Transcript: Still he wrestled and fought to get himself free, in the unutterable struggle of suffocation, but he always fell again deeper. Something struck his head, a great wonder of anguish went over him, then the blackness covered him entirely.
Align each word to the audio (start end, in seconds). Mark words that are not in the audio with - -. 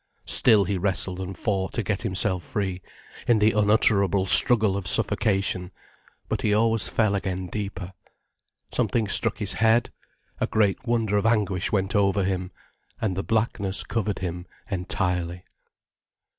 Still 0.25 0.63
he 0.63 0.79
wrestled 0.79 1.19
and 1.19 1.37
fought 1.37 1.73
to 1.73 1.83
get 1.83 2.01
himself 2.01 2.43
free, 2.43 2.81
in 3.27 3.37
the 3.37 3.51
unutterable 3.51 4.25
struggle 4.25 4.75
of 4.75 4.87
suffocation, 4.87 5.69
but 6.27 6.41
he 6.41 6.55
always 6.55 6.89
fell 6.89 7.13
again 7.13 7.45
deeper. 7.45 7.93
Something 8.71 9.07
struck 9.07 9.37
his 9.37 9.53
head, 9.53 9.91
a 10.39 10.47
great 10.47 10.87
wonder 10.87 11.17
of 11.17 11.27
anguish 11.27 11.71
went 11.71 11.95
over 11.95 12.23
him, 12.23 12.49
then 12.99 13.13
the 13.13 13.21
blackness 13.21 13.83
covered 13.83 14.17
him 14.17 14.47
entirely. 14.71 15.45